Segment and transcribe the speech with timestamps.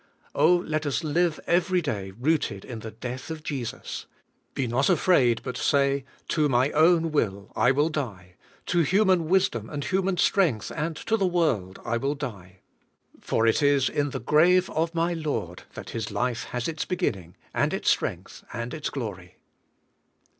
[0.33, 0.55] Oh!
[0.55, 4.07] let us live every da}' rooted in the death of Jesus.
[4.55, 8.33] Be not afraid, but say: "To my own will I will die;
[8.65, 12.61] to human wis dom, and human strength, and to the world I will die;
[13.19, 16.49] for it is in the grave of my Lord that His life 82 CHRIST OUR
[16.49, 19.35] LIFE has its beginning, and its strength and its glory.''